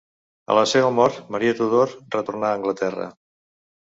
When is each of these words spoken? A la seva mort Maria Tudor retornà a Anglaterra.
A 0.53 0.55
la 0.59 0.63
seva 0.71 0.87
mort 0.99 1.19
Maria 1.35 1.57
Tudor 1.59 1.93
retornà 2.17 2.49
a 2.49 2.57
Anglaterra. 2.61 3.09